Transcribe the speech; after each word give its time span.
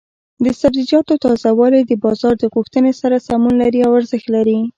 د 0.43 0.45
سبزیجاتو 0.61 1.13
تازه 1.23 1.49
والي 1.59 1.81
د 1.85 1.91
بازار 2.03 2.33
د 2.39 2.45
غوښتنې 2.55 2.91
سره 3.01 3.23
سمون 3.27 3.53
لري 3.63 3.79
او 3.87 3.91
ارزښت 3.99 4.27
لري. 4.35 4.59